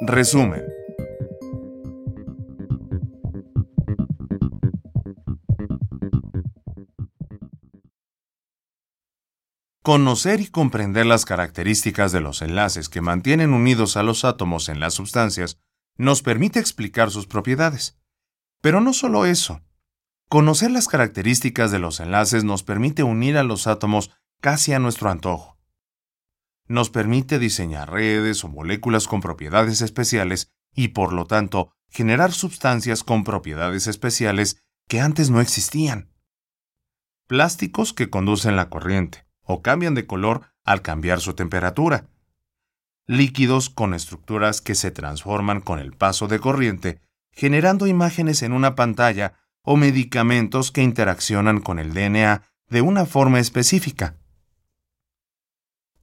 [0.00, 0.64] Resumen.
[9.82, 14.78] Conocer y comprender las características de los enlaces que mantienen unidos a los átomos en
[14.78, 15.58] las sustancias
[15.96, 17.98] nos permite explicar sus propiedades.
[18.60, 19.62] Pero no solo eso.
[20.28, 25.10] Conocer las características de los enlaces nos permite unir a los átomos casi a nuestro
[25.10, 25.57] antojo.
[26.68, 33.02] Nos permite diseñar redes o moléculas con propiedades especiales y, por lo tanto, generar sustancias
[33.02, 36.12] con propiedades especiales que antes no existían.
[37.26, 42.08] Plásticos que conducen la corriente o cambian de color al cambiar su temperatura.
[43.06, 47.00] Líquidos con estructuras que se transforman con el paso de corriente,
[47.32, 53.40] generando imágenes en una pantalla o medicamentos que interaccionan con el DNA de una forma
[53.40, 54.16] específica.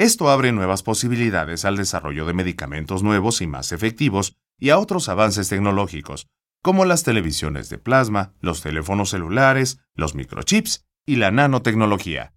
[0.00, 5.10] Esto abre nuevas posibilidades al desarrollo de medicamentos nuevos y más efectivos y a otros
[5.10, 6.26] avances tecnológicos,
[6.62, 12.32] como las televisiones de plasma, los teléfonos celulares, los microchips y la nanotecnología.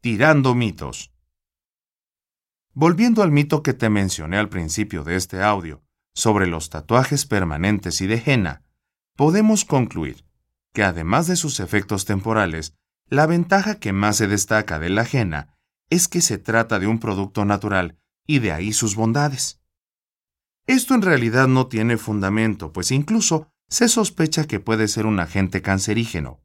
[0.00, 1.13] Tirando mitos.
[2.76, 8.00] Volviendo al mito que te mencioné al principio de este audio, sobre los tatuajes permanentes
[8.00, 8.64] y de henna,
[9.16, 10.26] podemos concluir
[10.72, 12.74] que además de sus efectos temporales,
[13.08, 15.56] la ventaja que más se destaca de la henna
[15.88, 19.60] es que se trata de un producto natural y de ahí sus bondades.
[20.66, 25.62] Esto en realidad no tiene fundamento, pues incluso se sospecha que puede ser un agente
[25.62, 26.40] cancerígeno.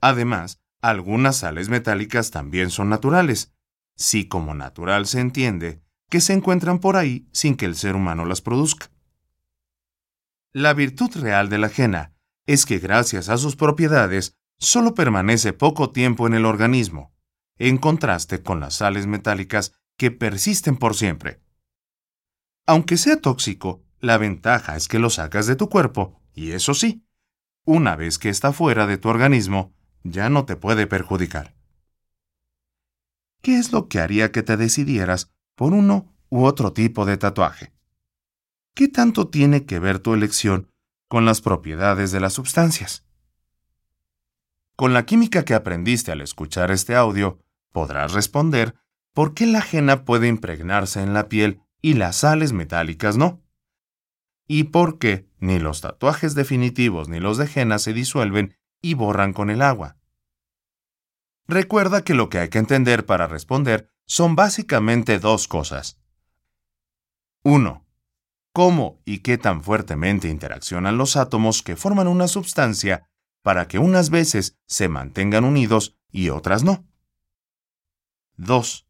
[0.00, 3.52] Además, algunas sales metálicas también son naturales,
[4.00, 8.24] si como natural se entiende que se encuentran por ahí sin que el ser humano
[8.24, 8.90] las produzca.
[10.52, 12.14] La virtud real de la ajena
[12.46, 17.14] es que gracias a sus propiedades solo permanece poco tiempo en el organismo,
[17.58, 21.42] en contraste con las sales metálicas que persisten por siempre.
[22.66, 27.04] Aunque sea tóxico, la ventaja es que lo sacas de tu cuerpo, y eso sí,
[27.66, 31.59] una vez que está fuera de tu organismo, ya no te puede perjudicar.
[33.42, 37.72] ¿Qué es lo que haría que te decidieras por uno u otro tipo de tatuaje?
[38.74, 40.70] ¿Qué tanto tiene que ver tu elección
[41.08, 43.04] con las propiedades de las sustancias?
[44.76, 47.38] Con la química que aprendiste al escuchar este audio,
[47.72, 48.74] podrás responder
[49.12, 53.42] por qué la ajena puede impregnarse en la piel y las sales metálicas no.
[54.46, 59.32] Y por qué ni los tatuajes definitivos ni los de henna se disuelven y borran
[59.32, 59.96] con el agua.
[61.46, 65.98] Recuerda que lo que hay que entender para responder son básicamente dos cosas.
[67.42, 67.86] 1.
[68.52, 73.08] Cómo y qué tan fuertemente interaccionan los átomos que forman una sustancia
[73.42, 76.86] para que unas veces se mantengan unidos y otras no.
[78.36, 78.86] 2.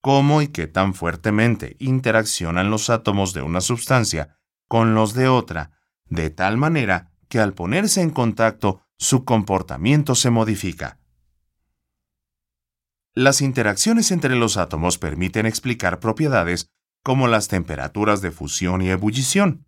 [0.00, 4.38] Cómo y qué tan fuertemente interaccionan los átomos de una sustancia
[4.68, 5.70] con los de otra,
[6.06, 10.98] de tal manera que al ponerse en contacto su comportamiento se modifica.
[13.14, 16.70] Las interacciones entre los átomos permiten explicar propiedades
[17.02, 19.66] como las temperaturas de fusión y ebullición,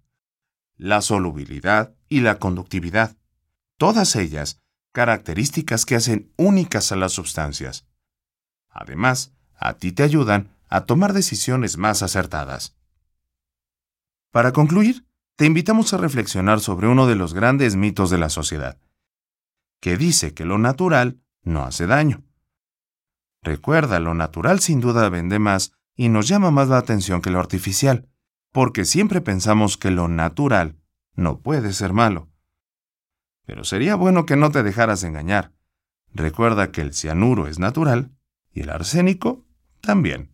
[0.77, 3.17] la solubilidad y la conductividad,
[3.77, 4.63] todas ellas
[4.93, 7.87] características que hacen únicas a las sustancias.
[8.71, 12.77] Además, a ti te ayudan a tomar decisiones más acertadas.
[14.31, 15.07] Para concluir,
[15.37, 18.79] te invitamos a reflexionar sobre uno de los grandes mitos de la sociedad,
[19.81, 22.25] que dice que lo natural no hace daño.
[23.45, 27.39] Recuerda, lo natural sin duda vende más y nos llama más la atención que lo
[27.39, 28.09] artificial,
[28.53, 30.81] porque siempre pensamos que lo natural
[31.15, 32.31] no puede ser malo.
[33.45, 35.53] Pero sería bueno que no te dejaras engañar.
[36.15, 38.13] Recuerda que el cianuro es natural
[38.51, 39.45] y el arsénico
[39.83, 40.34] también.